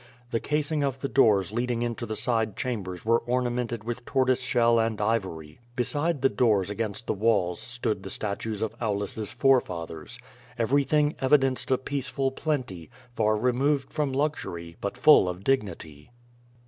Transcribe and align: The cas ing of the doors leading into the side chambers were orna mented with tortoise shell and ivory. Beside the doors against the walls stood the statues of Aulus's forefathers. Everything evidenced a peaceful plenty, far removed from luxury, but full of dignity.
The 0.31 0.39
cas 0.39 0.71
ing 0.71 0.81
of 0.83 0.99
the 1.01 1.07
doors 1.07 1.51
leading 1.51 1.83
into 1.83 2.07
the 2.07 2.15
side 2.15 2.57
chambers 2.57 3.05
were 3.05 3.19
orna 3.19 3.51
mented 3.51 3.83
with 3.83 4.03
tortoise 4.03 4.41
shell 4.41 4.79
and 4.79 4.99
ivory. 4.99 5.59
Beside 5.75 6.23
the 6.23 6.27
doors 6.27 6.71
against 6.71 7.05
the 7.05 7.13
walls 7.13 7.59
stood 7.61 8.01
the 8.01 8.09
statues 8.09 8.63
of 8.63 8.73
Aulus's 8.81 9.31
forefathers. 9.31 10.17
Everything 10.57 11.13
evidenced 11.19 11.69
a 11.69 11.77
peaceful 11.77 12.31
plenty, 12.31 12.89
far 13.15 13.35
removed 13.35 13.93
from 13.93 14.11
luxury, 14.11 14.75
but 14.81 14.97
full 14.97 15.29
of 15.29 15.43
dignity. 15.43 16.09